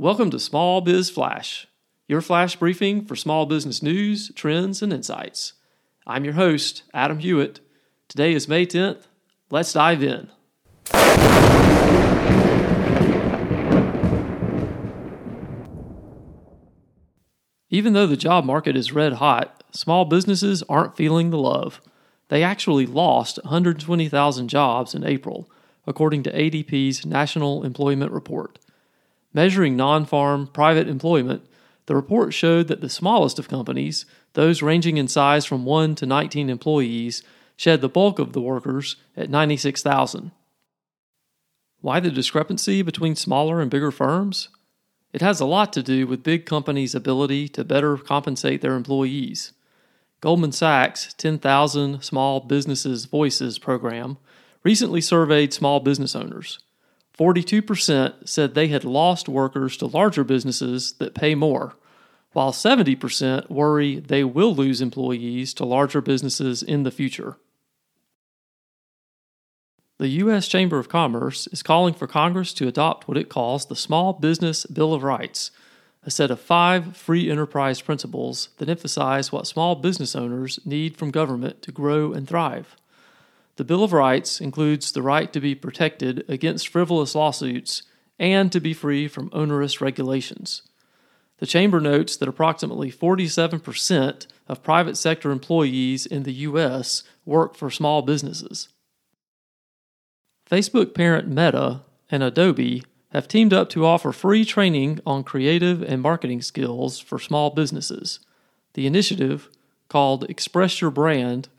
[0.00, 1.66] Welcome to Small Biz Flash,
[2.08, 5.52] your flash briefing for small business news, trends, and insights.
[6.06, 7.60] I'm your host, Adam Hewitt.
[8.08, 9.08] Today is May 10th.
[9.50, 10.30] Let's dive in.
[17.68, 21.82] Even though the job market is red hot, small businesses aren't feeling the love.
[22.28, 25.50] They actually lost 120,000 jobs in April,
[25.86, 28.58] according to ADP's National Employment Report.
[29.32, 31.46] Measuring non farm private employment,
[31.86, 36.06] the report showed that the smallest of companies, those ranging in size from 1 to
[36.06, 37.22] 19 employees,
[37.56, 40.30] shed the bulk of the workers at 96,000.
[41.80, 44.48] Why the discrepancy between smaller and bigger firms?
[45.12, 49.52] It has a lot to do with big companies' ability to better compensate their employees.
[50.20, 54.18] Goldman Sachs' 10,000 Small Businesses Voices program
[54.62, 56.58] recently surveyed small business owners.
[57.20, 61.74] 42% said they had lost workers to larger businesses that pay more,
[62.32, 67.36] while 70% worry they will lose employees to larger businesses in the future.
[69.98, 70.48] The U.S.
[70.48, 74.64] Chamber of Commerce is calling for Congress to adopt what it calls the Small Business
[74.64, 75.50] Bill of Rights,
[76.02, 81.10] a set of five free enterprise principles that emphasize what small business owners need from
[81.10, 82.76] government to grow and thrive.
[83.60, 87.82] The Bill of Rights includes the right to be protected against frivolous lawsuits
[88.18, 90.62] and to be free from onerous regulations.
[91.40, 97.02] The Chamber notes that approximately 47% of private sector employees in the U.S.
[97.26, 98.70] work for small businesses.
[100.50, 106.00] Facebook parent Meta and Adobe have teamed up to offer free training on creative and
[106.00, 108.20] marketing skills for small businesses.
[108.72, 109.50] The initiative,
[109.90, 111.50] called Express Your Brand,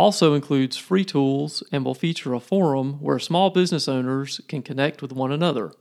[0.00, 5.02] also includes free tools and will feature a forum where small business owners can connect
[5.02, 5.72] with one another.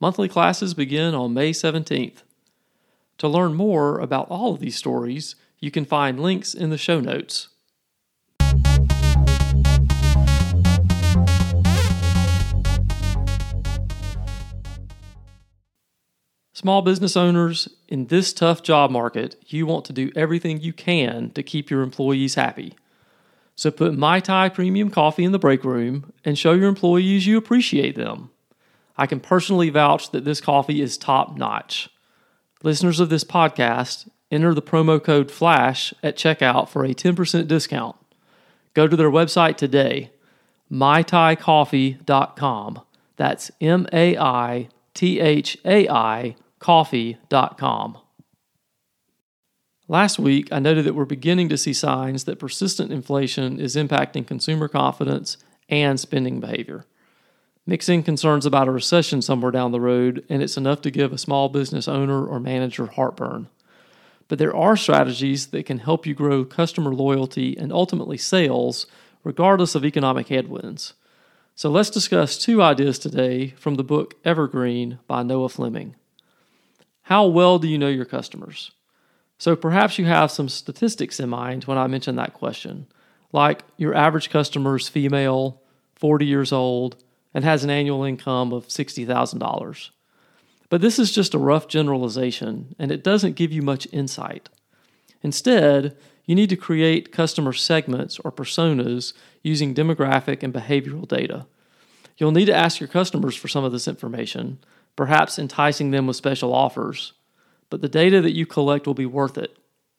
[0.00, 2.24] Monthly classes begin on May 17th.
[3.18, 6.98] To learn more about all of these stories, you can find links in the show
[6.98, 7.46] notes.
[16.52, 21.30] Small business owners, in this tough job market, you want to do everything you can
[21.30, 22.74] to keep your employees happy.
[23.56, 27.38] So put Mai Thai premium coffee in the break room and show your employees you
[27.38, 28.30] appreciate them.
[28.98, 31.88] I can personally vouch that this coffee is top notch.
[32.62, 37.96] Listeners of this podcast, enter the promo code FLASH at checkout for a 10% discount.
[38.74, 40.10] Go to their website today,
[40.70, 42.82] maithaicoffee.com.
[43.16, 47.98] That's M A I T H A I coffee.com.
[49.88, 54.26] Last week, I noted that we're beginning to see signs that persistent inflation is impacting
[54.26, 55.36] consumer confidence
[55.68, 56.84] and spending behavior.
[57.66, 61.18] Mixing concerns about a recession somewhere down the road, and it's enough to give a
[61.18, 63.48] small business owner or manager heartburn.
[64.26, 68.86] But there are strategies that can help you grow customer loyalty and ultimately sales,
[69.22, 70.94] regardless of economic headwinds.
[71.54, 75.94] So let's discuss two ideas today from the book Evergreen by Noah Fleming.
[77.02, 78.72] How well do you know your customers?
[79.38, 82.86] So perhaps you have some statistics in mind when I mention that question,
[83.32, 85.60] like your average customer is female,
[85.96, 86.96] 40 years old,
[87.34, 89.90] and has an annual income of $60,000.
[90.68, 94.48] But this is just a rough generalization, and it doesn't give you much insight.
[95.22, 101.46] Instead, you need to create customer segments or personas using demographic and behavioral data.
[102.18, 104.58] You'll need to ask your customers for some of this information,
[104.96, 107.12] perhaps enticing them with special offers.
[107.70, 109.56] But the data that you collect will be worth it,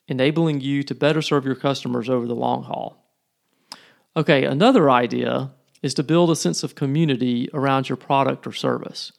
[0.08, 3.04] enabling you to better serve your customers over the long haul.
[4.16, 5.52] Okay, another idea
[5.82, 9.12] is to build a sense of community around your product or service.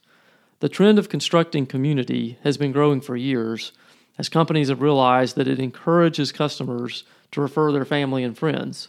[0.60, 3.72] The trend of constructing community has been growing for years
[4.18, 8.88] as companies have realized that it encourages customers to refer their family and friends.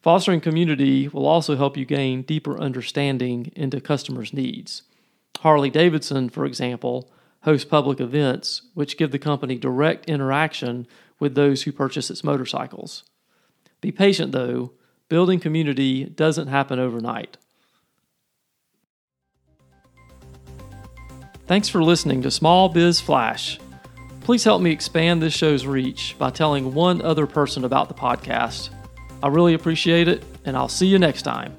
[0.00, 4.82] Fostering community will also help you gain deeper understanding into customers' needs.
[5.40, 7.10] Harley Davidson, for example,
[7.42, 10.86] hosts public events which give the company direct interaction
[11.18, 13.04] with those who purchase its motorcycles.
[13.80, 14.72] Be patient though,
[15.08, 17.36] building community doesn't happen overnight.
[21.46, 23.58] Thanks for listening to Small Biz Flash.
[24.20, 28.68] Please help me expand this show's reach by telling one other person about the podcast.
[29.22, 31.56] I really appreciate it, and I'll see you next time.